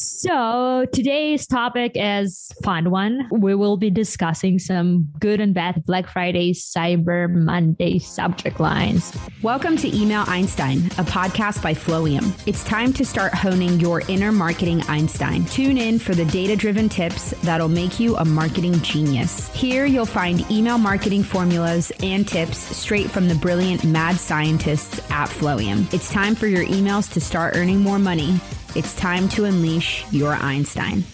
[0.00, 3.28] So today's topic is fun one.
[3.32, 9.12] We will be discussing some good and bad Black Friday, Cyber Monday subject lines.
[9.42, 12.32] Welcome to Email Einstein, a podcast by Flowium.
[12.46, 15.44] It's time to start honing your inner marketing Einstein.
[15.46, 19.52] Tune in for the data-driven tips that'll make you a marketing genius.
[19.52, 25.28] Here you'll find email marketing formulas and tips straight from the brilliant mad scientists at
[25.28, 25.92] Flowium.
[25.92, 28.38] It's time for your emails to start earning more money
[28.74, 31.04] it's time to unleash your Einstein.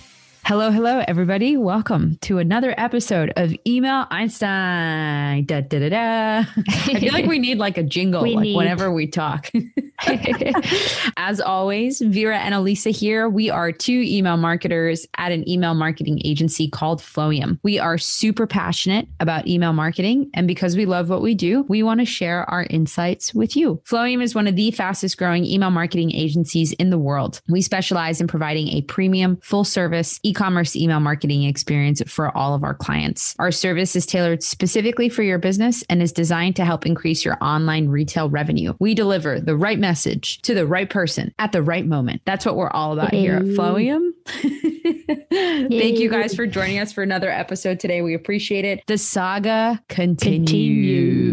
[0.45, 1.57] Hello, hello, everybody.
[1.57, 5.47] Welcome to another episode of Email Einstein.
[5.47, 6.45] Da, da, da, da.
[6.69, 9.51] I feel like we need like a jingle like whenever we talk.
[11.17, 13.29] As always, Vera and Elisa here.
[13.29, 17.59] We are two email marketers at an email marketing agency called Flowium.
[17.63, 20.31] We are super passionate about email marketing.
[20.35, 23.81] And because we love what we do, we want to share our insights with you.
[23.85, 27.41] Flowium is one of the fastest growing email marketing agencies in the world.
[27.49, 32.55] We specialize in providing a premium, full service, e commerce email marketing experience for all
[32.55, 33.35] of our clients.
[33.39, 37.39] Our service is tailored specifically for your business and is designed to help increase your
[37.41, 38.75] online retail revenue.
[38.79, 42.23] We deliver the right message to the right person at the right moment.
[42.25, 44.11] That's what we're all about here at Flowium.
[44.27, 48.03] Thank you guys for joining us for another episode today.
[48.03, 48.83] We appreciate it.
[48.87, 50.49] The saga continues.
[50.49, 51.24] continues.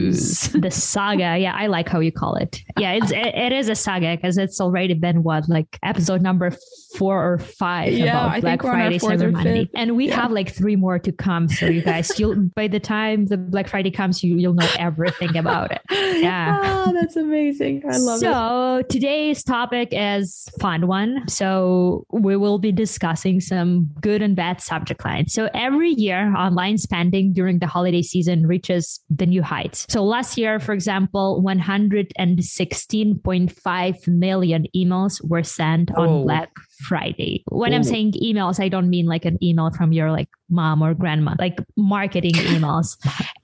[0.54, 1.38] The saga.
[1.38, 2.62] Yeah, I like how you call it.
[2.78, 6.52] Yeah, it's it, it is a saga because it's already been what like episode number
[6.95, 10.16] four or five yeah, about I Black Friday, Cyber Monday, and we yeah.
[10.16, 11.48] have like three more to come.
[11.48, 15.38] So you guys, you'll by the time the Black Friday comes, you you'll know everything
[15.38, 15.81] about it.
[16.22, 17.81] Yeah, oh, that's amazing.
[17.90, 18.34] I love so, it.
[18.34, 21.28] So today's topic is fun one.
[21.28, 25.34] So we will be discussing some good and bad subject lines.
[25.34, 29.88] So every year, online spending during the holiday season reaches the new heights.
[29.90, 36.23] So last year, for example, 116.5 million emails were sent on.
[36.23, 36.51] Black
[36.81, 37.44] Friday.
[37.47, 37.75] When Ooh.
[37.75, 37.86] I'm oh.
[37.86, 41.59] saying emails, I don't mean like an email from your like mom or grandma, like
[41.78, 42.97] marketing emails.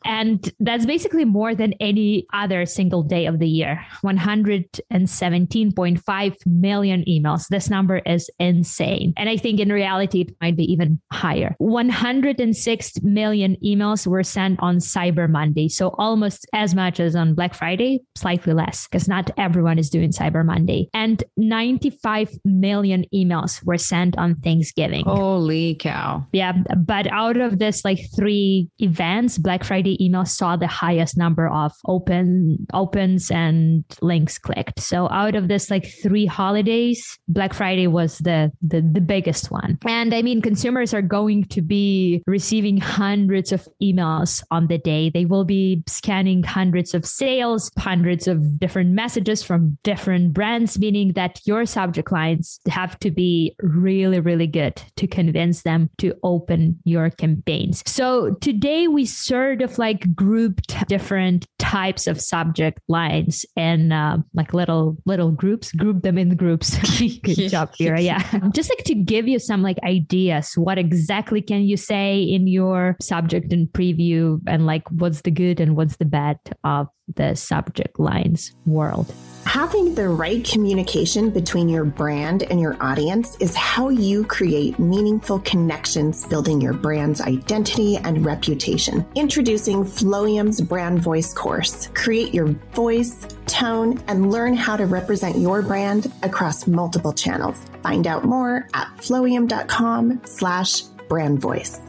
[0.06, 7.48] and that's basically more than any other single day of the year 117.5 million emails.
[7.48, 9.14] This number is insane.
[9.18, 11.56] And I think in reality, it might be even higher.
[11.60, 15.70] 106 million emails were sent on Cyber Monday.
[15.70, 20.12] So almost as much as on Black Friday, slightly less, because not everyone is doing
[20.12, 20.90] Cyber Monday.
[20.94, 23.27] And 95 million emails
[23.64, 25.06] were sent on Thanksgiving.
[25.06, 26.26] Holy cow.
[26.34, 26.54] Yeah.
[26.78, 31.48] But but out of this like three events, Black Friday emails saw the highest number
[31.48, 34.80] of open opens and links clicked.
[34.80, 39.78] So out of this like three holidays, Black Friday was the, the the biggest one.
[39.86, 45.12] And I mean consumers are going to be receiving hundreds of emails on the day.
[45.12, 51.14] They will be scanning hundreds of sales, hundreds of different messages from different brands, meaning
[51.14, 56.80] that your subject lines have to be really, really good to convince them to open
[56.86, 57.84] your campaigns.
[57.86, 64.54] So today we sort of like grouped different types of subject lines and uh, like
[64.54, 66.78] little little groups, group them in groups.
[67.24, 68.00] Good job, Vera.
[68.00, 68.22] Yeah,
[68.54, 70.54] just like to give you some like ideas.
[70.56, 75.60] What exactly can you say in your subject and preview, and like what's the good
[75.60, 79.12] and what's the bad of the subject lines world.
[79.48, 85.40] Having the right communication between your brand and your audience is how you create meaningful
[85.40, 89.06] connections, building your brand's identity and reputation.
[89.16, 91.88] Introducing Flowium's Brand Voice course.
[91.94, 97.58] Create your voice, tone, and learn how to represent your brand across multiple channels.
[97.82, 101.80] Find out more at flowium.com slash brand voice.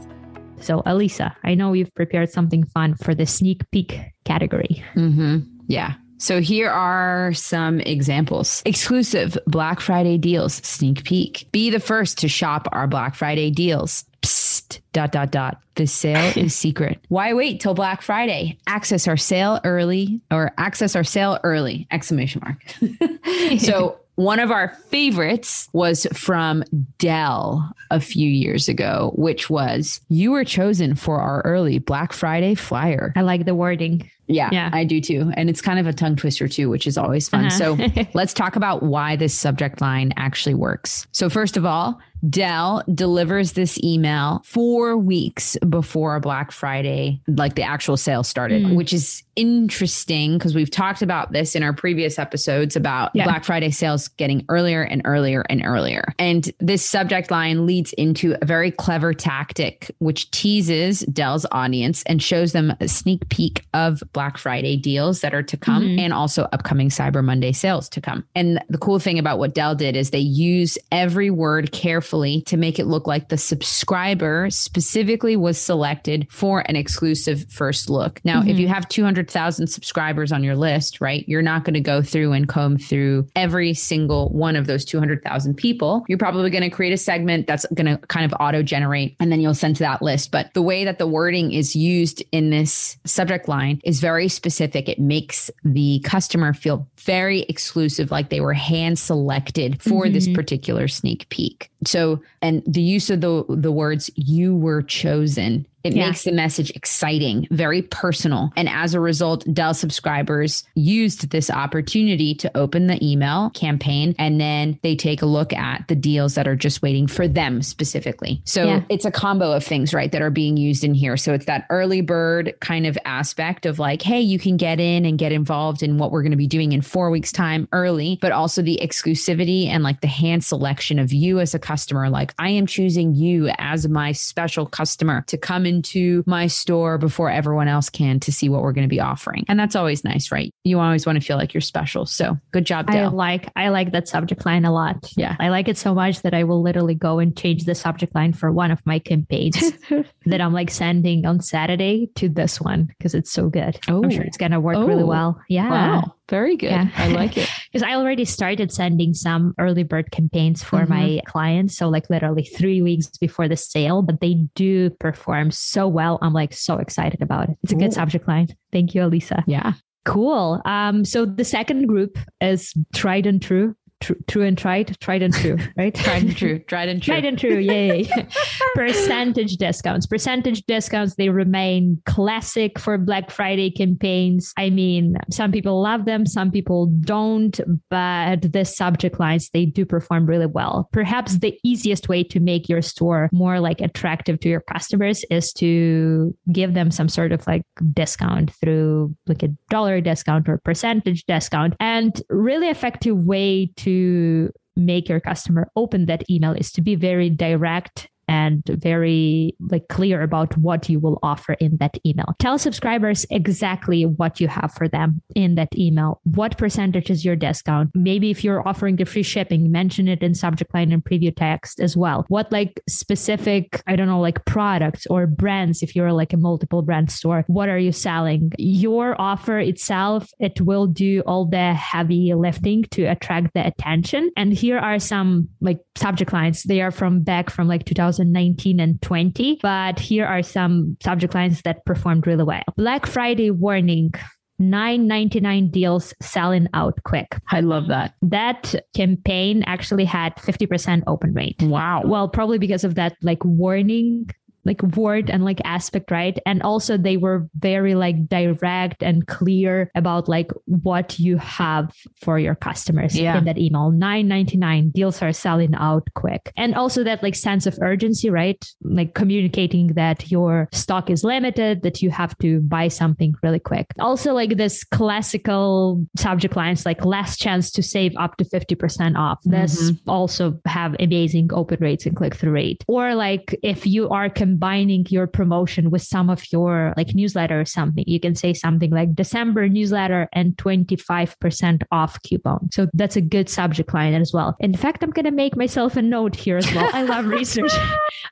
[0.61, 4.81] So, Elisa, I know you've prepared something fun for the sneak peek category.
[4.95, 5.39] Mm-hmm.
[5.67, 5.95] Yeah.
[6.19, 8.61] So here are some examples.
[8.65, 11.47] Exclusive Black Friday deals, sneak peek.
[11.51, 14.03] Be the first to shop our Black Friday deals.
[14.21, 15.61] Psst, dot, dot, dot.
[15.75, 16.99] The sale is secret.
[17.07, 18.57] Why wait till Black Friday?
[18.67, 23.59] Access our sale early or access our sale early, exclamation mark.
[23.59, 26.65] so one of our favorites was from
[26.97, 32.55] Dell a few years ago, which was you were chosen for our early Black Friday
[32.55, 33.13] flyer.
[33.15, 34.11] I like the wording.
[34.29, 35.31] Yeah, yeah, I do too.
[35.35, 37.47] And it's kind of a tongue twister too, which is always fun.
[37.47, 37.75] Uh-huh.
[37.77, 41.07] So let's talk about why this subject line actually works.
[41.11, 47.63] So, first of all, Dell delivers this email four weeks before Black Friday, like the
[47.63, 48.75] actual sale started, mm.
[48.75, 53.23] which is interesting because we've talked about this in our previous episodes about yeah.
[53.23, 56.13] Black Friday sales getting earlier and earlier and earlier.
[56.19, 62.21] And this subject line leads into a very clever tactic, which teases Dell's audience and
[62.21, 65.99] shows them a sneak peek of Black Friday deals that are to come mm-hmm.
[65.99, 68.25] and also upcoming Cyber Monday sales to come.
[68.35, 72.41] And the cool thing about what Dell did is they use every word carefully carefully
[72.41, 78.19] to make it look like the subscriber specifically was selected for an exclusive first look.
[78.23, 78.49] Now, mm-hmm.
[78.49, 82.33] if you have 200,000 subscribers on your list, right, you're not going to go through
[82.33, 86.03] and comb through every single one of those 200,000 people.
[86.07, 89.31] You're probably going to create a segment that's going to kind of auto generate and
[89.31, 90.31] then you'll send to that list.
[90.31, 94.89] But the way that the wording is used in this subject line is very specific.
[94.89, 100.13] It makes the customer feel very exclusive, like they were hand selected for mm-hmm.
[100.13, 101.69] this particular sneak peek.
[101.85, 101.98] So,
[102.41, 106.07] and the use of the the words "you were chosen" It yeah.
[106.07, 108.51] makes the message exciting, very personal.
[108.55, 114.39] And as a result, Dell subscribers used this opportunity to open the email campaign and
[114.39, 118.41] then they take a look at the deals that are just waiting for them specifically.
[118.45, 118.81] So yeah.
[118.89, 121.17] it's a combo of things, right, that are being used in here.
[121.17, 125.05] So it's that early bird kind of aspect of like, hey, you can get in
[125.05, 128.17] and get involved in what we're going to be doing in four weeks' time early,
[128.21, 132.09] but also the exclusivity and like the hand selection of you as a customer.
[132.09, 137.29] Like, I am choosing you as my special customer to come into my store before
[137.29, 139.45] everyone else can to see what we're going to be offering.
[139.47, 140.53] And that's always nice, right?
[140.63, 142.05] You always want to feel like you're special.
[142.05, 143.09] So good job, Dell.
[143.09, 145.11] I like I like that subject line a lot.
[145.15, 145.35] Yeah.
[145.39, 148.33] I like it so much that I will literally go and change the subject line
[148.33, 149.71] for one of my campaigns
[150.25, 153.79] that I'm like sending on Saturday to this one because it's so good.
[153.87, 154.03] Oh.
[154.03, 154.27] I'm sure oh.
[154.27, 154.85] it's gonna work oh.
[154.85, 155.39] really well.
[155.47, 155.69] Yeah.
[155.69, 156.15] Wow.
[156.29, 156.71] Very good.
[156.71, 156.89] Yeah.
[156.95, 157.49] I like it.
[157.71, 160.89] Because I already started sending some early bird campaigns for mm-hmm.
[160.91, 161.77] my clients.
[161.77, 166.17] So, like, literally three weeks before the sale, but they do perform so well.
[166.23, 167.57] I'm like so excited about it.
[167.61, 167.79] It's a Ooh.
[167.79, 168.47] good subject line.
[168.71, 169.43] Thank you, Elisa.
[169.45, 169.73] Yeah.
[170.05, 170.61] Cool.
[170.65, 175.33] Um, so the second group is tried and true true, true and tried, tried and
[175.33, 175.93] true, right?
[175.93, 177.57] tried and true, tried and true, tried and true.
[177.57, 178.09] Yay!
[178.75, 181.15] percentage discounts, percentage discounts.
[181.15, 184.53] They remain classic for Black Friday campaigns.
[184.57, 187.59] I mean, some people love them, some people don't,
[187.89, 190.89] but the subject lines they do perform really well.
[190.91, 195.51] Perhaps the easiest way to make your store more like attractive to your customers is
[195.53, 197.63] to give them some sort of like
[197.93, 204.51] discount through like a dollar discount or percentage discount, and really effective way to to
[204.75, 210.21] make your customer open that email is to be very direct and very like clear
[210.21, 212.35] about what you will offer in that email.
[212.37, 216.21] Tell subscribers exactly what you have for them in that email.
[216.25, 217.89] What percentage is your discount?
[217.95, 221.79] Maybe if you're offering the free shipping, mention it in subject line and preview text
[221.79, 222.25] as well.
[222.27, 226.83] What like specific, I don't know, like products or brands, if you're like a multiple
[226.83, 228.51] brand store, what are you selling?
[228.59, 234.29] Your offer itself, it will do all the heavy lifting to attract the attention.
[234.37, 236.61] And here are some like subject lines.
[236.61, 239.59] They are from back from like 2000 2019 and 20.
[239.61, 242.63] But here are some subject lines that performed really well.
[242.75, 244.13] Black Friday warning.
[244.61, 247.37] 999 deals selling out quick.
[247.49, 248.13] I love that.
[248.21, 251.61] That campaign actually had 50% open rate.
[251.61, 252.01] Wow.
[252.03, 254.29] Well, probably because of that like warning
[254.69, 256.37] like word and like aspect right?
[256.45, 261.91] And also they were very like direct and clear about like what you have
[262.21, 263.37] for your customers yeah.
[263.37, 263.89] in that email.
[263.89, 266.53] 999 deals are selling out quick.
[266.55, 268.63] And also that like sense of urgency right?
[268.83, 273.87] Like communicating that your stock is limited that you have to buy something really quick.
[273.99, 279.39] Also like this classical subject lines like last chance to save up to 50% off.
[279.43, 280.09] This mm-hmm.
[280.09, 282.85] also have amazing open rates and click-through rate.
[282.87, 287.61] Or like if you are com- combining your promotion with some of your like newsletter
[287.61, 288.03] or something.
[288.05, 292.69] You can say something like December newsletter and 25% off coupon.
[292.71, 294.57] So that's a good subject line as well.
[294.59, 296.89] In fact, I'm going to make myself a note here as well.
[296.93, 297.71] I love research.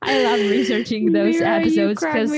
[0.01, 2.29] I love researching those Mira, episodes because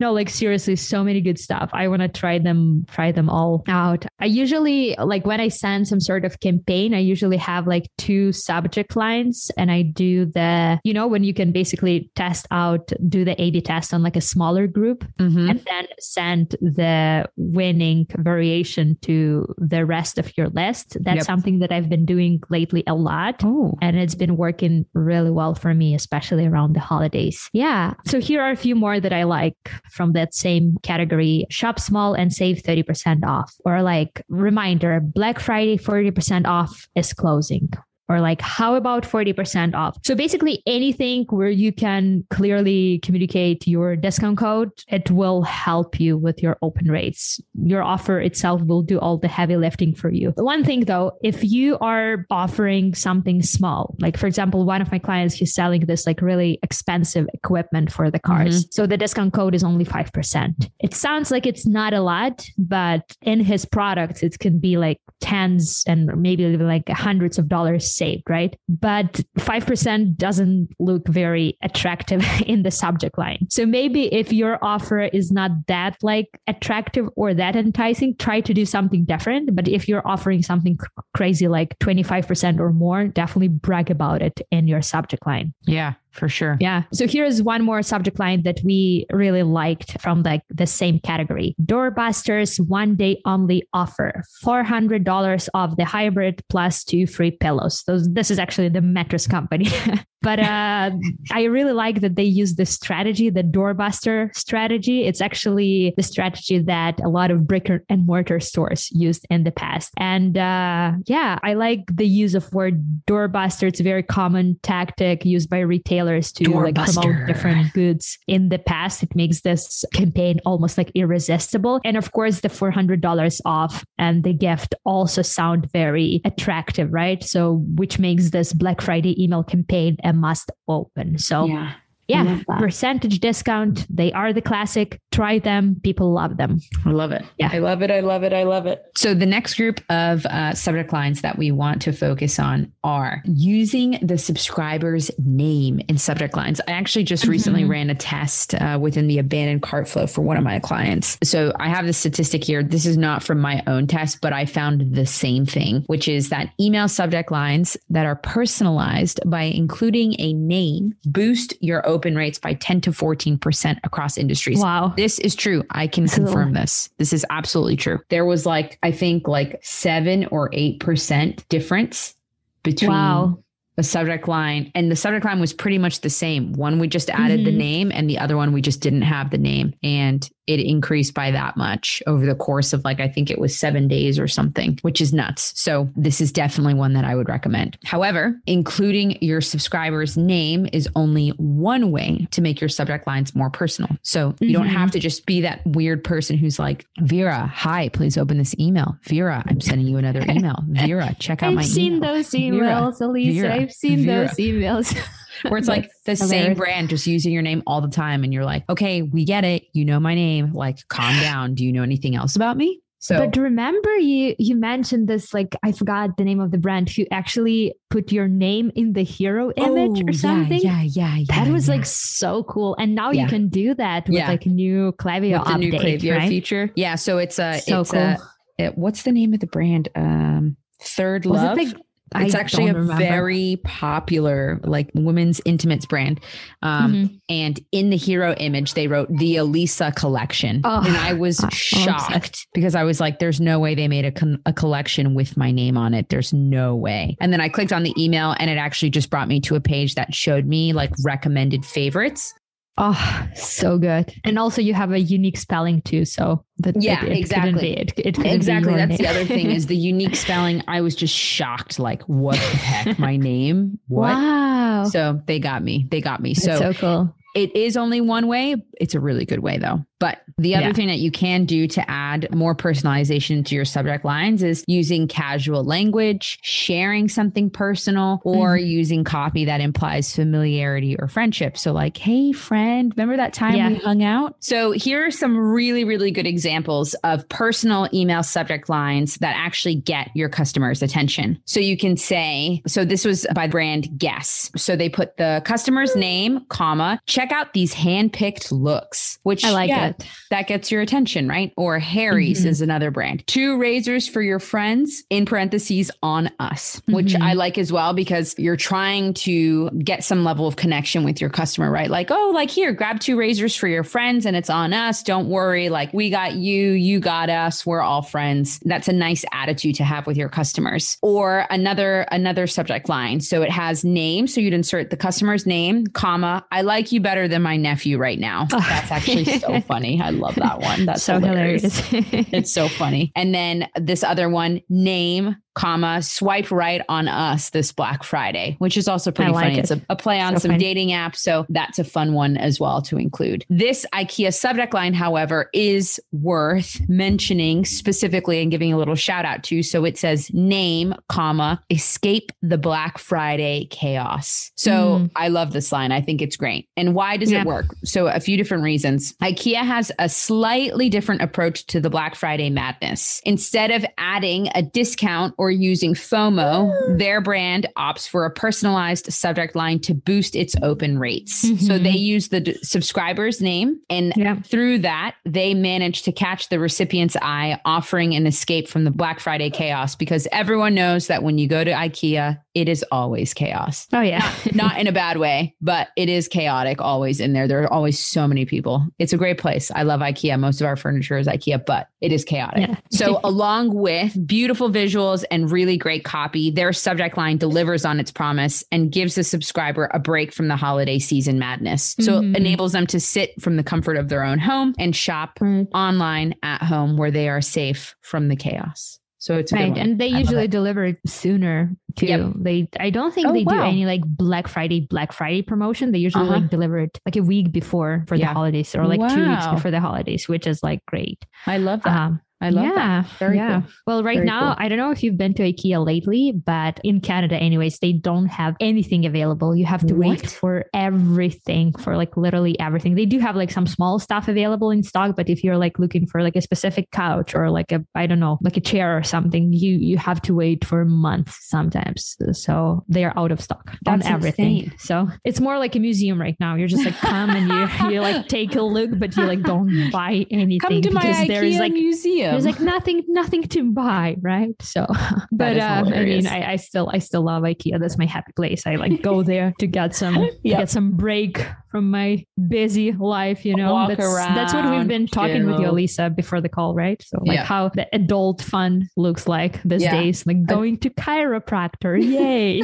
[0.00, 1.70] no, like seriously, so many good stuff.
[1.72, 4.04] I want to try them, try them all out.
[4.18, 8.32] I usually like when I send some sort of campaign, I usually have like two
[8.32, 13.27] subject lines and I do the, you know, when you can basically test out, do
[13.28, 15.50] the A B test on like a smaller group mm-hmm.
[15.50, 20.96] and then send the winning variation to the rest of your list.
[21.00, 21.26] That's yep.
[21.26, 23.42] something that I've been doing lately a lot.
[23.44, 23.76] Oh.
[23.82, 27.50] And it's been working really well for me, especially around the holidays.
[27.52, 27.94] Yeah.
[28.06, 29.56] So here are a few more that I like
[29.90, 33.54] from that same category shop small and save 30% off.
[33.64, 37.70] Or like reminder Black Friday 40% off is closing
[38.08, 39.98] or like how about 40% off?
[40.04, 46.16] So basically anything where you can clearly communicate your discount code it will help you
[46.16, 47.40] with your open rates.
[47.54, 50.32] Your offer itself will do all the heavy lifting for you.
[50.36, 54.98] One thing though if you are offering something small like for example one of my
[54.98, 58.64] clients he's selling this like really expensive equipment for the cars.
[58.64, 58.68] Mm-hmm.
[58.70, 63.16] so the discount code is only 5% it sounds like it's not a lot but
[63.22, 67.97] in his products it can be like tens and maybe even like hundreds of dollars
[67.98, 68.56] saved, right?
[68.68, 73.46] But 5% doesn't look very attractive in the subject line.
[73.50, 78.54] So maybe if your offer is not that like attractive or that enticing, try to
[78.54, 79.54] do something different.
[79.54, 80.78] But if you're offering something
[81.14, 85.52] crazy like 25% or more, definitely brag about it in your subject line.
[85.66, 86.56] Yeah for sure.
[86.60, 86.82] Yeah.
[86.92, 91.54] So here's one more subject line that we really liked from like the same category.
[91.62, 97.82] Doorbusters one day only offer $400 off the hybrid plus two free pillows.
[97.86, 99.68] Those this is actually the mattress company.
[100.20, 100.90] But uh,
[101.30, 105.04] I really like that they use the strategy, the doorbuster strategy.
[105.04, 109.52] It's actually the strategy that a lot of brick and mortar stores used in the
[109.52, 109.92] past.
[109.96, 113.68] And uh, yeah, I like the use of word doorbuster.
[113.68, 118.18] It's a very common tactic used by retailers to like promote different goods.
[118.26, 121.80] In the past, it makes this campaign almost like irresistible.
[121.84, 127.22] And of course, the $400 off and the gift also sound very attractive, right?
[127.22, 131.18] So, which makes this Black Friday email campaign a must open.
[131.18, 131.74] So yeah
[132.08, 133.86] yeah, percentage discount.
[133.94, 135.00] They are the classic.
[135.12, 135.78] Try them.
[135.84, 136.60] People love them.
[136.86, 137.22] I love it.
[137.36, 137.50] Yeah.
[137.52, 137.90] I love it.
[137.90, 138.32] I love it.
[138.32, 138.82] I love it.
[138.96, 143.22] So, the next group of uh, subject lines that we want to focus on are
[143.26, 146.60] using the subscriber's name in subject lines.
[146.66, 147.32] I actually just mm-hmm.
[147.32, 151.18] recently ran a test uh, within the abandoned cart flow for one of my clients.
[151.22, 152.62] So, I have the statistic here.
[152.62, 156.30] This is not from my own test, but I found the same thing, which is
[156.30, 162.14] that email subject lines that are personalized by including a name boost your open open
[162.14, 164.60] rates by 10 to 14% across industries.
[164.60, 164.94] Wow.
[164.96, 165.64] This is true.
[165.70, 166.24] I can cool.
[166.24, 166.88] confirm this.
[166.98, 167.98] This is absolutely true.
[168.08, 172.14] There was like, I think like seven or 8% difference
[172.62, 173.38] between wow
[173.78, 177.08] a subject line and the subject line was pretty much the same one we just
[177.10, 177.44] added mm-hmm.
[177.44, 181.14] the name and the other one we just didn't have the name and it increased
[181.14, 184.26] by that much over the course of like I think it was 7 days or
[184.26, 189.18] something which is nuts so this is definitely one that I would recommend however including
[189.22, 194.34] your subscriber's name is only one way to make your subject lines more personal so
[194.40, 194.52] you mm-hmm.
[194.52, 198.54] don't have to just be that weird person who's like Vera hi please open this
[198.58, 201.64] email Vera I'm sending you another email Vera check out my email.
[201.64, 203.54] I've seen those emails Vera, Elisa Vera.
[203.54, 204.26] I've seen Vera.
[204.26, 204.98] those emails.
[205.42, 206.28] Where it's like the hilarious.
[206.28, 208.24] same brand, just using your name all the time.
[208.24, 209.64] And you're like, okay, we get it.
[209.72, 210.52] You know my name.
[210.52, 211.54] Like, calm down.
[211.54, 212.80] Do you know anything else about me?
[213.00, 216.90] So, but remember, you you mentioned this like I forgot the name of the brand
[216.90, 220.60] who actually put your name in the hero image oh, or something.
[220.60, 221.24] Yeah, yeah, yeah.
[221.28, 221.76] That was yeah.
[221.76, 223.22] like so cool, and now yeah.
[223.22, 224.28] you can do that with yeah.
[224.28, 226.28] like a new Klaviyo with update, new Klaviyo right?
[226.28, 226.72] feature.
[226.74, 228.00] Yeah, so it's a so it's cool.
[228.00, 228.18] a
[228.58, 229.88] it, what's the name of the brand?
[229.94, 231.56] Um, Third was Love.
[231.56, 231.76] Like
[232.14, 232.96] it's I actually a remember.
[232.96, 236.20] very popular like women's intimates brand.
[236.62, 237.16] Um, mm-hmm.
[237.28, 240.62] And in the hero image, they wrote the Elisa collection.
[240.64, 244.04] Oh, and I was oh, shocked because I was like, there's no way they made
[244.04, 246.08] a, a collection with my name on it.
[246.08, 247.16] There's no way.
[247.20, 249.60] And then I clicked on the email and it actually just brought me to a
[249.60, 252.34] page that showed me like recommended favorites.
[252.80, 254.14] Oh, so good.
[254.22, 256.04] And also you have a unique spelling too.
[256.04, 257.76] So that yeah, it, it exactly.
[257.76, 258.74] It, it exactly.
[258.74, 258.98] That's name.
[258.98, 260.62] the other thing is the unique spelling.
[260.68, 261.80] I was just shocked.
[261.80, 262.98] Like, what the heck?
[262.98, 263.80] My name?
[263.88, 264.14] What?
[264.14, 264.84] Wow.
[264.84, 265.88] So they got me.
[265.90, 266.34] They got me.
[266.34, 267.14] So, so cool.
[267.34, 268.54] It is only one way.
[268.80, 269.84] It's a really good way though.
[269.98, 270.72] But the other yeah.
[270.72, 275.08] thing that you can do to add more personalization to your subject lines is using
[275.08, 278.66] casual language, sharing something personal, or mm-hmm.
[278.66, 281.58] using copy that implies familiarity or friendship.
[281.58, 283.68] So, like, hey, friend, remember that time yeah.
[283.70, 284.36] we hung out?
[284.38, 289.74] So, here are some really, really good examples of personal email subject lines that actually
[289.74, 291.40] get your customers' attention.
[291.44, 294.52] So, you can say, so this was by brand Guess.
[294.56, 299.50] So, they put the customer's name, comma, check out these hand picked looks, which I
[299.50, 300.08] like yeah, that.
[300.30, 301.52] That gets your attention, right?
[301.56, 302.48] Or Harry's mm-hmm.
[302.48, 303.26] is another brand.
[303.26, 307.22] Two razors for your friends in parentheses on us, which mm-hmm.
[307.22, 311.30] I like as well because you're trying to get some level of connection with your
[311.30, 311.90] customer, right?
[311.90, 315.02] Like, oh, like here, grab two razors for your friends and it's on us.
[315.02, 315.68] Don't worry.
[315.68, 317.64] Like we got you, you got us.
[317.64, 318.60] We're all friends.
[318.64, 320.98] That's a nice attitude to have with your customers.
[321.02, 323.20] Or another another subject line.
[323.20, 327.28] So it has name, so you'd insert the customer's name, comma, I like you better
[327.28, 328.46] than my nephew right now.
[328.50, 330.00] That's actually so funny.
[330.00, 330.86] I love that one.
[330.86, 331.78] That's so hilarious.
[331.80, 332.28] hilarious.
[332.32, 333.12] it's so funny.
[333.14, 338.76] And then this other one, name, comma, swipe right on us this Black Friday, which
[338.76, 339.56] is also pretty like funny.
[339.56, 339.60] It.
[339.62, 340.62] It's a, a, play on so some funny.
[340.62, 341.16] dating apps.
[341.16, 343.44] So that's a fun one as well to include.
[343.48, 349.42] This IKEA subject line, however, is worth mentioning specifically and giving a little shout out
[349.44, 349.64] to.
[349.64, 354.52] So it says name, comma, escape the Black Friday chaos.
[354.54, 355.10] So mm.
[355.16, 355.90] I love this line.
[355.90, 356.68] I think it's great.
[356.76, 357.40] And why does yeah.
[357.40, 357.74] it work?
[357.84, 359.12] So a few different reasons.
[359.20, 363.20] IKEA has a slightly different approach to the Black Friday madness.
[363.24, 369.10] Instead of adding a discount or or using FOMO, their brand opts for a personalized
[369.10, 371.46] subject line to boost its open rates.
[371.46, 371.64] Mm-hmm.
[371.64, 374.40] So they use the d- subscriber's name, and yeah.
[374.42, 379.20] through that, they manage to catch the recipient's eye, offering an escape from the Black
[379.20, 383.86] Friday chaos because everyone knows that when you go to IKEA, it is always chaos.
[383.92, 384.34] Oh, yeah.
[384.52, 387.48] not, in a bad way, but it is chaotic always in there.
[387.48, 388.86] There are always so many people.
[388.98, 389.70] It's a great place.
[389.74, 390.38] I love IKEA.
[390.38, 392.68] Most of our furniture is IKEA, but it is chaotic.
[392.68, 392.76] Yeah.
[392.90, 398.10] so, along with beautiful visuals and really great copy, their subject line delivers on its
[398.10, 401.94] promise and gives the subscriber a break from the holiday season madness.
[402.00, 402.34] So, mm-hmm.
[402.34, 405.38] it enables them to sit from the comfort of their own home and shop
[405.74, 408.98] online at home where they are safe from the chaos.
[409.20, 412.06] So it's right, and they usually deliver sooner too.
[412.06, 412.32] Yep.
[412.36, 413.52] They, I don't think oh, they wow.
[413.54, 415.90] do any like Black Friday, Black Friday promotion.
[415.90, 416.38] They usually uh-huh.
[416.38, 418.28] like deliver it like a week before for yeah.
[418.28, 419.08] the holidays, or like wow.
[419.08, 421.26] two weeks before the holidays, which is like great.
[421.46, 421.96] I love that.
[421.96, 423.10] Um, I love yeah, that.
[423.18, 423.60] Very yeah.
[423.62, 423.70] Cool.
[423.86, 424.64] Well, right Very now, cool.
[424.64, 428.26] I don't know if you've been to IKEA lately, but in Canada, anyways, they don't
[428.26, 429.56] have anything available.
[429.56, 430.08] You have to what?
[430.08, 432.94] wait for everything, for like literally everything.
[432.94, 436.06] They do have like some small stuff available in stock, but if you're like looking
[436.06, 439.02] for like a specific couch or like a, I don't know, like a chair or
[439.02, 442.16] something, you you have to wait for months sometimes.
[442.32, 444.58] So they are out of stock That's on everything.
[444.58, 444.78] Insane.
[444.78, 446.54] So it's more like a museum right now.
[446.54, 449.90] You're just like come and you you like take a look, but you like don't
[449.92, 454.16] buy anything come to because there is like museum there's like nothing, nothing to buy,
[454.20, 454.50] right?
[454.60, 454.86] So,
[455.32, 457.78] but uh, I mean, I, I, still, I still love IKEA.
[457.80, 458.66] That's my happy place.
[458.66, 460.58] I like go there to get some, yep.
[460.60, 463.44] get some break from my busy life.
[463.44, 465.52] You know, Walk that's around, that's what we've been talking chill.
[465.52, 467.02] with you, Lisa, before the call, right?
[467.02, 469.92] So, like how the adult fun looks like these yeah.
[469.92, 472.62] days, like going to chiropractor, yay.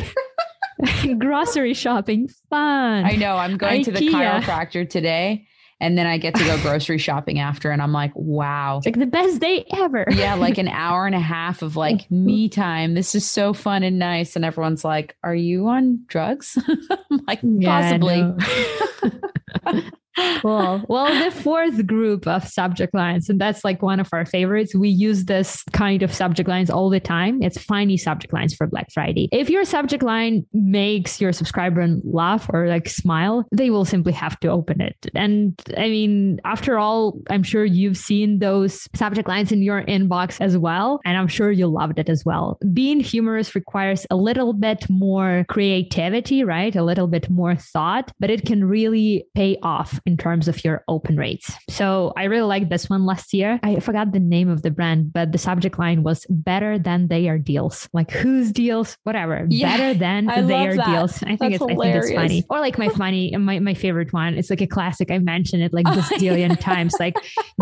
[1.19, 3.05] grocery shopping fun.
[3.05, 3.37] I know.
[3.37, 3.85] I'm going IKEA.
[3.85, 5.47] to the chiropractor today
[5.85, 8.79] and then I get to go grocery shopping after, and I'm like, wow.
[8.79, 10.07] It's like the best day ever.
[10.11, 12.95] yeah, like an hour and a half of like me time.
[12.95, 14.35] This is so fun and nice.
[14.35, 16.57] And everyone's like, Are you on drugs?
[17.11, 18.33] I'm like, possibly.
[20.17, 20.85] Cool.
[20.89, 24.75] Well, the fourth group of subject lines, and that's like one of our favorites.
[24.75, 27.43] We use this kind of subject lines all the time.
[27.43, 29.29] It's funny subject lines for Black Friday.
[29.33, 34.39] If your subject line makes your subscriber laugh or like smile, they will simply have
[34.41, 34.97] to open it.
[35.15, 40.41] And I mean, after all, I'm sure you've seen those subject lines in your inbox
[40.41, 41.01] as well.
[41.05, 42.59] And I'm sure you loved it as well.
[42.73, 46.75] Being humorous requires a little bit more creativity, right?
[46.75, 50.85] A little bit more thought, but it can really pay off in terms of your
[50.89, 51.53] open rates.
[51.71, 53.59] So I really liked this one last year.
[53.63, 57.39] I forgot the name of the brand, but the subject line was better than their
[57.39, 57.89] deals.
[57.93, 59.47] Like whose deals, whatever.
[59.49, 61.23] Yeah, better than their deals.
[61.23, 62.07] I think That's it's hilarious.
[62.07, 62.45] I think it's funny.
[62.51, 64.35] Or like my funny my, my favorite one.
[64.35, 65.11] It's like a classic.
[65.11, 66.95] I mentioned it like this zillion times.
[66.99, 67.17] Like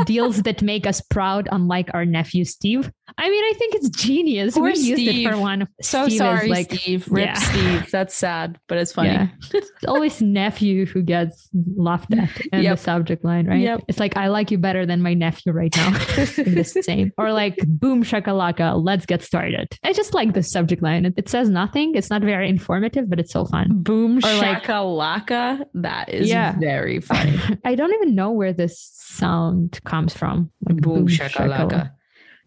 [0.05, 2.91] deals that make us proud, unlike our nephew Steve.
[3.19, 4.55] I mean, I think it's genius.
[4.55, 4.99] Poor we Steve.
[4.99, 5.69] used it for one.
[5.83, 7.07] So Steve sorry, like, Steve.
[7.11, 7.35] Rip yeah.
[7.35, 7.91] Steve.
[7.91, 9.11] That's sad, but it's funny.
[9.11, 9.29] Yeah.
[9.53, 12.77] it's always nephew who gets laughed at and yep.
[12.77, 13.61] the subject line, right?
[13.61, 13.85] Yep.
[13.89, 15.91] It's like I like you better than my nephew right now.
[16.17, 17.13] the same.
[17.19, 19.77] Or like boom shakalaka, let's get started.
[19.83, 21.07] I just like the subject line.
[21.07, 21.95] It, it, says nothing.
[21.95, 23.69] It's not very informative, but it's so fun.
[23.83, 25.59] Boom or shakalaka.
[25.59, 26.57] Like, that is yeah.
[26.59, 27.39] very funny.
[27.65, 30.51] I don't even know where this sound comes from.
[30.67, 31.69] Like boom, boom shakalaka.
[31.69, 31.91] shakalaka.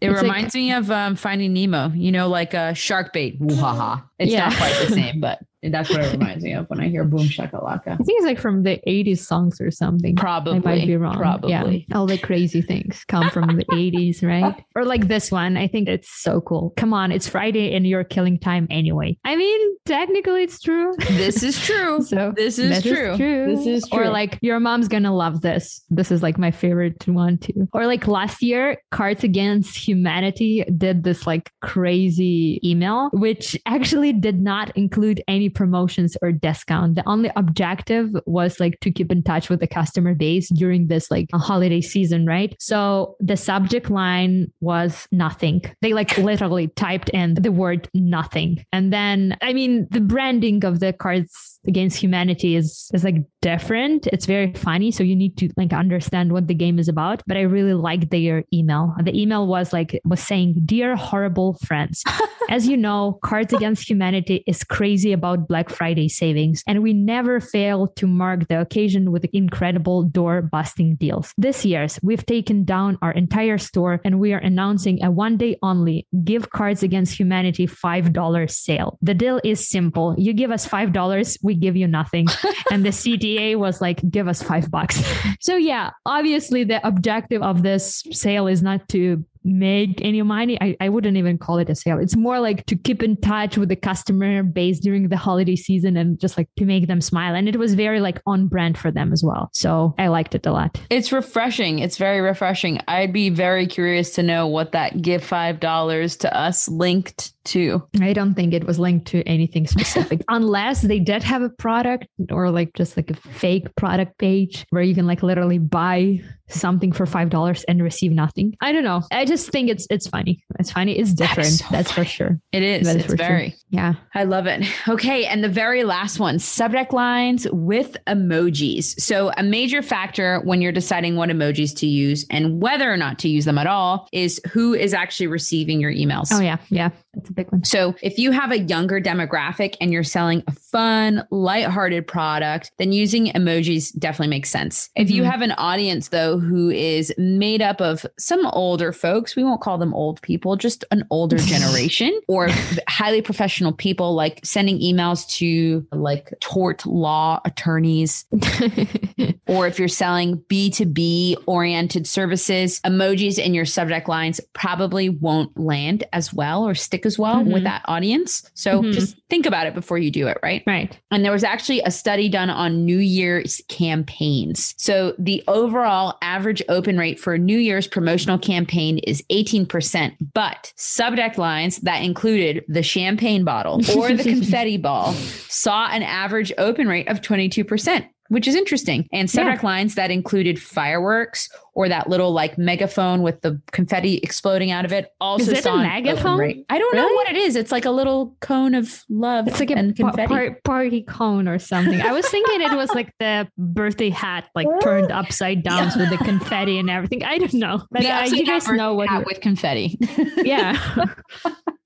[0.00, 3.38] It it's reminds like, me of um, Finding Nemo, you know, like a shark bait.
[3.40, 4.06] Woo-ha-ha.
[4.18, 4.48] It's yeah.
[4.48, 7.26] not quite the same, but That's what it reminds me of when I hear boom
[7.26, 7.88] shakalaka.
[7.88, 10.16] I think it's like from the 80s songs or something.
[10.16, 10.56] Probably.
[10.56, 11.16] I might be wrong.
[11.16, 11.86] Probably.
[11.88, 11.96] Yeah.
[11.96, 14.64] All the crazy things come from the 80s, right?
[14.74, 15.56] Or like this one.
[15.56, 16.72] I think it's so cool.
[16.76, 19.16] Come on, it's Friday and you're killing time anyway.
[19.24, 20.94] I mean, technically it's true.
[21.10, 22.02] This is true.
[22.02, 23.12] so this is true.
[23.12, 23.56] is true.
[23.56, 24.04] This is true.
[24.04, 25.82] Or like your mom's gonna love this.
[25.90, 27.68] This is like my favorite one too.
[27.72, 34.40] Or like last year, Cards Against Humanity did this like crazy email, which actually did
[34.40, 36.94] not include any promotions or discount.
[36.94, 41.10] The only objective was like to keep in touch with the customer base during this
[41.10, 42.54] like holiday season, right?
[42.60, 45.62] So the subject line was nothing.
[45.82, 48.64] They like literally typed in the word nothing.
[48.72, 54.06] And then, I mean, the branding of the Cards Against Humanity is, is like different.
[54.08, 54.90] It's very funny.
[54.90, 57.22] So you need to like understand what the game is about.
[57.26, 58.94] But I really liked their email.
[59.02, 62.02] The email was like, was saying, Dear horrible friends,
[62.48, 67.40] as you know, Cards Against Humanity is crazy about Black Friday savings, and we never
[67.40, 71.32] fail to mark the occasion with incredible door busting deals.
[71.36, 75.56] This year's, we've taken down our entire store and we are announcing a one day
[75.62, 78.98] only Give Cards Against Humanity $5 sale.
[79.02, 80.14] The deal is simple.
[80.18, 82.26] You give us $5, we give you nothing.
[82.70, 85.02] and the CTA was like, give us five bucks.
[85.40, 90.58] so, yeah, obviously, the objective of this sale is not to make any money.
[90.60, 91.98] I, I wouldn't even call it a sale.
[91.98, 95.96] It's more like to keep in touch with the customer base during the holiday season
[95.96, 97.34] and just like to make them smile.
[97.34, 99.48] And it was very like on brand for them as well.
[99.52, 100.80] So I liked it a lot.
[100.90, 101.78] It's refreshing.
[101.78, 102.80] It's very refreshing.
[102.88, 107.86] I'd be very curious to know what that give $5 to us linked to.
[108.00, 112.06] I don't think it was linked to anything specific unless they did have a product
[112.30, 116.92] or like just like a fake product page where you can like literally buy something
[116.92, 118.54] for five dollars and receive nothing.
[118.60, 119.02] I don't know.
[119.10, 120.44] I just think it's it's funny.
[120.58, 120.98] It's funny.
[120.98, 121.48] It's different.
[121.48, 122.06] So That's funny.
[122.06, 122.40] for sure.
[122.52, 122.86] It is.
[122.86, 123.50] That is it's very.
[123.50, 123.58] Sure.
[123.70, 123.94] Yeah.
[124.14, 124.64] I love it.
[124.88, 125.26] Okay.
[125.26, 128.98] And the very last one, subject lines with emojis.
[129.00, 133.18] So a major factor when you're deciding what emojis to use and whether or not
[133.20, 136.28] to use them at all is who is actually receiving your emails.
[136.32, 136.58] Oh yeah.
[136.70, 136.90] Yeah.
[137.16, 137.64] That's a big one.
[137.64, 142.92] So if you have a younger demographic and you're selling a fun, lighthearted product, then
[142.92, 144.90] using emojis definitely makes sense.
[144.94, 145.16] If mm-hmm.
[145.16, 149.62] you have an audience though who is made up of some older folks, we won't
[149.62, 152.48] call them old people, just an older generation or
[152.86, 158.26] highly professional people like sending emails to like tort law attorneys.
[159.46, 166.04] or if you're selling B2B oriented services, emojis in your subject lines probably won't land
[166.12, 167.52] as well or stick as well mm-hmm.
[167.52, 168.50] with that audience.
[168.54, 168.92] So mm-hmm.
[168.92, 170.62] just think about it before you do it, right?
[170.66, 170.98] Right.
[171.10, 174.74] And there was actually a study done on New Year's campaigns.
[174.76, 180.72] So the overall average open rate for a New Year's promotional campaign is 18%, but
[180.76, 186.88] subject lines that included the champagne bottle or the confetti ball saw an average open
[186.88, 189.08] rate of 22% which is interesting.
[189.12, 189.68] And subject yeah.
[189.68, 194.92] lines that included fireworks or that little like megaphone with the confetti exploding out of
[194.92, 195.12] it.
[195.20, 196.64] Also, is it a megaphone?
[196.68, 197.08] I don't really?
[197.08, 197.54] know what it is.
[197.56, 199.46] It's like a little cone of love.
[199.46, 200.26] It's like a confetti.
[200.26, 202.00] Par- party cone or something.
[202.00, 205.98] I was thinking it was like the birthday hat, like turned upside down yeah.
[205.98, 207.22] with the confetti and everything.
[207.24, 209.98] I don't know, but uh, you guys know what with confetti.
[210.44, 211.12] yeah.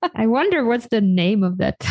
[0.15, 1.85] I wonder what's the name of that.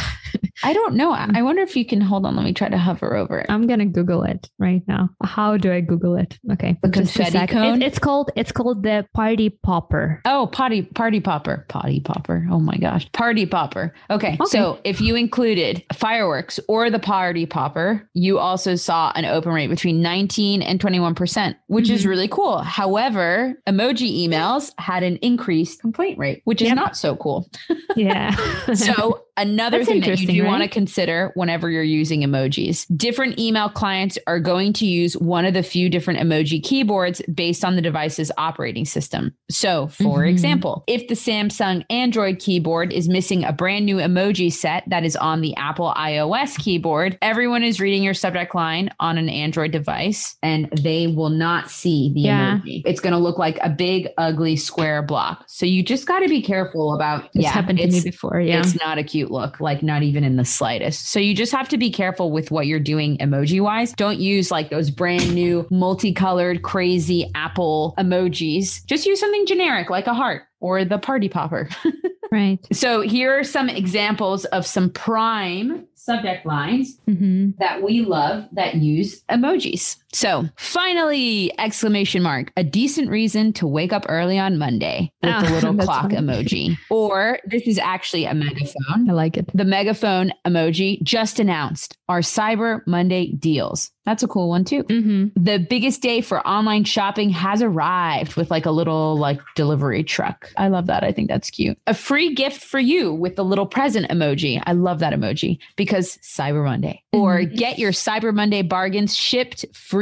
[0.62, 1.12] I don't know.
[1.12, 2.36] I wonder if you can hold on.
[2.36, 3.46] Let me try to hover over it.
[3.48, 5.08] I'm gonna Google it right now.
[5.22, 6.38] How do I Google it?
[6.52, 7.82] Okay, the confetti cone.
[7.82, 10.20] It, it's called it's called the party popper.
[10.24, 12.46] Oh, party party popper, potty popper.
[12.50, 13.94] Oh my gosh, party popper.
[14.10, 19.24] Okay, okay, so if you included fireworks or the party popper, you also saw an
[19.24, 21.94] open rate between 19 and 21 percent, which mm-hmm.
[21.94, 22.58] is really cool.
[22.58, 26.76] However, emoji emails had an increased complaint rate, which is yep.
[26.76, 27.50] not so cool.
[27.96, 28.36] yeah.
[28.74, 30.48] so Another That's thing that you do right?
[30.48, 32.86] want to consider whenever you're using emojis.
[32.94, 37.64] Different email clients are going to use one of the few different emoji keyboards based
[37.64, 39.34] on the device's operating system.
[39.50, 40.28] So, for mm-hmm.
[40.28, 45.16] example, if the Samsung Android keyboard is missing a brand new emoji set that is
[45.16, 50.36] on the Apple iOS keyboard, everyone is reading your subject line on an Android device
[50.42, 52.58] and they will not see the yeah.
[52.58, 52.82] emoji.
[52.84, 55.44] It's going to look like a big, ugly square block.
[55.48, 58.38] So, you just got to be careful about It's yeah, happened to me before.
[58.38, 58.60] Yeah.
[58.60, 61.10] It's not a cute look, like not even in the slightest.
[61.10, 63.92] So you just have to be careful with what you're doing emoji wise.
[63.92, 68.84] Don't use like those brand new multicolored crazy Apple emojis.
[68.86, 71.68] Just use something generic like a heart or the party popper.
[72.32, 72.58] right.
[72.72, 77.50] So here are some examples of some prime subject lines mm-hmm.
[77.58, 79.96] that we love that use emojis.
[80.12, 85.42] So finally, exclamation mark, a decent reason to wake up early on Monday with oh,
[85.42, 86.16] the little clock funny.
[86.16, 86.78] emoji.
[86.90, 89.08] Or this is actually a megaphone.
[89.08, 89.48] I like it.
[89.54, 93.90] The megaphone emoji just announced our Cyber Monday deals.
[94.06, 94.82] That's a cool one too.
[94.84, 95.40] Mm-hmm.
[95.40, 100.50] The biggest day for online shopping has arrived with like a little like delivery truck.
[100.56, 101.04] I love that.
[101.04, 101.78] I think that's cute.
[101.86, 104.60] A free gift for you with the little present emoji.
[104.66, 107.02] I love that emoji because Cyber Monday.
[107.14, 107.22] Mm-hmm.
[107.22, 109.99] Or get your Cyber Monday bargains shipped free.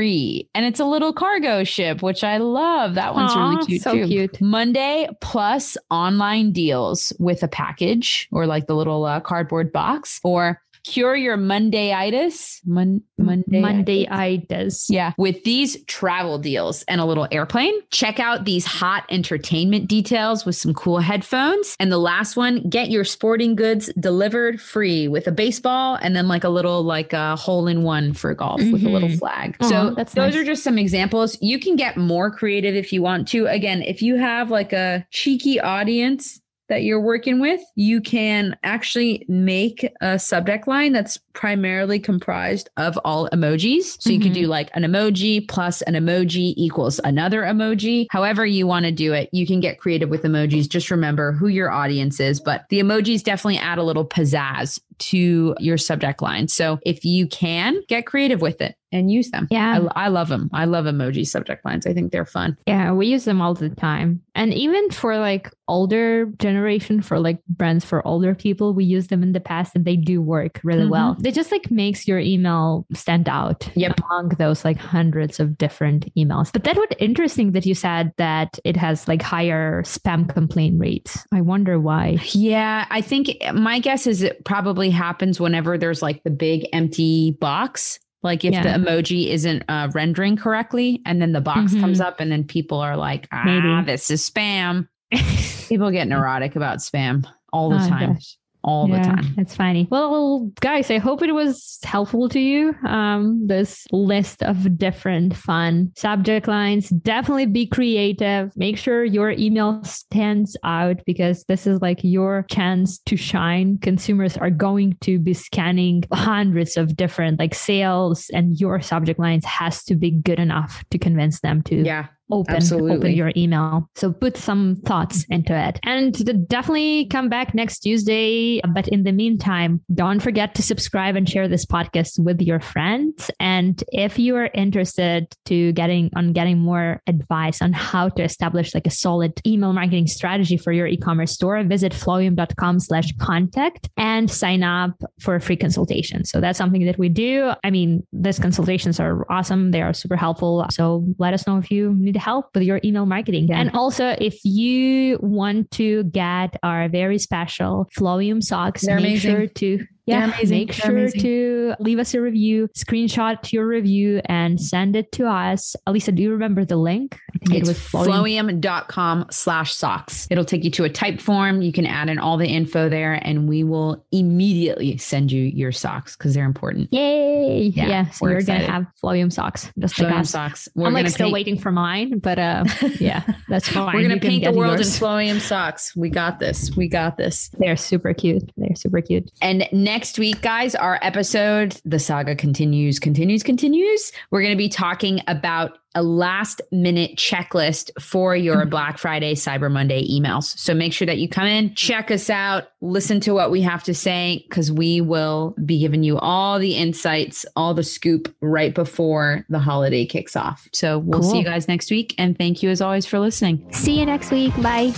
[0.54, 2.94] And it's a little cargo ship, which I love.
[2.94, 4.06] That one's Aww, really cute so too.
[4.06, 4.40] Cute.
[4.40, 10.60] Monday plus online deals with a package or like the little uh, cardboard box or
[10.84, 12.60] cure your Mondayitis.
[12.66, 14.86] Mon- Monday Mondayitis.
[14.88, 15.12] Yeah.
[15.18, 17.74] With these travel deals and a little airplane.
[17.90, 21.76] Check out these hot entertainment details with some cool headphones.
[21.80, 26.28] And the last one, get your sporting goods delivered free with a baseball and then
[26.28, 28.72] like a little like a hole in one for golf mm-hmm.
[28.72, 29.18] with a little mm-hmm.
[29.18, 29.58] flag.
[29.58, 30.42] Aww, so that's those nice.
[30.42, 31.36] are just some examples.
[31.40, 33.46] You can get more creative if you want to.
[33.46, 39.24] Again, if you have like a cheeky audience that you're working with, you can actually
[39.28, 44.00] make a subject line that's primarily comprised of all emojis.
[44.00, 44.10] So mm-hmm.
[44.10, 44.50] you can do mm-hmm.
[44.50, 48.06] like an emoji plus an emoji equals another emoji.
[48.10, 50.68] However, you want to do it, you can get creative with emojis.
[50.68, 55.54] Just remember who your audience is, but the emojis definitely add a little pizzazz to
[55.58, 56.48] your subject line.
[56.48, 59.46] So if you can get creative with it and use them.
[59.50, 59.80] Yeah.
[59.94, 60.48] I, I, love them.
[60.52, 61.86] I love emoji subject lines.
[61.86, 62.56] I think they're fun.
[62.66, 62.92] Yeah.
[62.92, 64.22] We use them all the time.
[64.34, 69.22] And even for like older generation, for like brands for older people, we use them
[69.22, 70.90] in the past and they do work really mm-hmm.
[70.90, 71.16] well.
[71.18, 73.98] They just like makes your email stand out yep.
[74.04, 76.52] among those like hundreds of different emails.
[76.52, 81.26] But that was interesting that you said that it has like higher spam complaint rates.
[81.32, 82.18] I wonder why.
[82.32, 82.86] Yeah.
[82.90, 87.98] I think my guess is it probably happens whenever there's like the big empty box
[88.22, 88.62] like if yeah.
[88.62, 91.80] the emoji isn't uh, rendering correctly and then the box mm-hmm.
[91.80, 93.86] comes up and then people are like, ah, Maybe.
[93.86, 94.88] this is spam.
[95.68, 98.14] people get neurotic about spam all the oh, time.
[98.14, 99.34] Gosh all yeah, the time.
[99.38, 99.88] It's funny.
[99.90, 102.74] Well, guys, I hope it was helpful to you.
[102.86, 106.90] Um, this list of different fun subject lines.
[106.90, 108.52] Definitely be creative.
[108.56, 113.78] Make sure your email stands out because this is like your chance to shine.
[113.78, 119.46] Consumers are going to be scanning hundreds of different like sales, and your subject lines
[119.46, 122.96] has to be good enough to convince them to yeah open Absolutely.
[122.96, 123.88] open your email.
[123.94, 125.78] So put some thoughts into it.
[125.82, 126.14] And
[126.48, 128.60] definitely come back next tuesday.
[128.74, 133.30] But in the meantime don't forget to subscribe and share this podcast with your friends.
[133.40, 138.74] And if you are interested to getting on getting more advice on how to establish
[138.74, 144.30] like a solid email marketing strategy for your e-commerce store visit flowium.com slash contact and
[144.30, 146.24] sign up for a free consultation.
[146.24, 147.52] So that's something that we do.
[147.64, 149.70] I mean these consultations are awesome.
[149.70, 150.66] They are super helpful.
[150.70, 153.48] So let us know if you need help with your email marketing.
[153.48, 153.60] Yeah.
[153.60, 159.30] And also, if you want to get our very special Flowium socks, They're make amazing.
[159.36, 164.96] sure to yeah, make sure to leave us a review, screenshot your review, and send
[164.96, 165.76] it to us.
[165.86, 167.18] Elisa, do you remember the link?
[167.42, 170.26] It's it was flowium.com slash socks.
[170.30, 171.62] It'll take you to a type form.
[171.62, 175.72] You can add in all the info there, and we will immediately send you your
[175.72, 176.92] socks because they're important.
[176.92, 177.72] Yay!
[177.74, 179.70] Yeah, yeah so you're gonna have Flowium socks.
[179.78, 180.68] Just Flowium like socks.
[180.74, 182.64] We're I'm like still paint- waiting for mine, but uh,
[182.98, 183.94] yeah, that's fine.
[183.94, 185.00] we're gonna you paint the world yours.
[185.00, 185.94] in Flowium socks.
[185.96, 186.74] We got this.
[186.76, 187.50] We got this.
[187.58, 188.50] They're super cute.
[188.56, 189.30] They're super cute.
[189.42, 194.12] And next next week, guys, our episode, the saga continues, continues, continues.
[194.30, 198.64] We're going to be talking about a last minute checklist for your.
[198.68, 200.56] Black Friday, Cyber Monday emails.
[200.56, 203.82] So make sure that you come in, check us out, listen to what we have
[203.84, 208.72] to say, because we will be giving you all the insights, all the scoop right
[208.72, 210.68] before the holiday kicks off.
[210.72, 211.30] So we'll cool.
[211.30, 212.14] see you guys next week.
[212.18, 213.66] And thank you as always for listening.
[213.72, 214.54] See you next week.
[214.62, 214.90] Bye.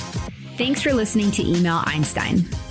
[0.58, 2.44] Thanks for listening to Email Einstein.